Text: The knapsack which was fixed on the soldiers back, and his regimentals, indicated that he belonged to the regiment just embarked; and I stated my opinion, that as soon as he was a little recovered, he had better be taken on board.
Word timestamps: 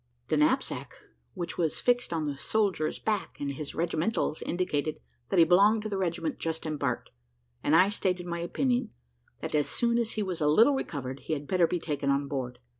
The 0.29 0.37
knapsack 0.37 0.95
which 1.35 1.59
was 1.59 1.79
fixed 1.79 2.11
on 2.11 2.23
the 2.23 2.35
soldiers 2.35 2.97
back, 2.97 3.39
and 3.39 3.51
his 3.51 3.75
regimentals, 3.75 4.41
indicated 4.41 4.99
that 5.29 5.37
he 5.37 5.45
belonged 5.45 5.83
to 5.83 5.89
the 5.89 5.97
regiment 5.99 6.39
just 6.39 6.65
embarked; 6.65 7.11
and 7.63 7.75
I 7.75 7.89
stated 7.89 8.25
my 8.25 8.39
opinion, 8.39 8.89
that 9.41 9.53
as 9.53 9.69
soon 9.69 9.99
as 9.99 10.13
he 10.13 10.23
was 10.23 10.41
a 10.41 10.47
little 10.47 10.73
recovered, 10.73 11.19
he 11.19 11.33
had 11.33 11.45
better 11.47 11.67
be 11.67 11.79
taken 11.79 12.09
on 12.09 12.27
board. 12.27 12.57